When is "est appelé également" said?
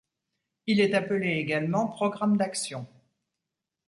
0.79-1.85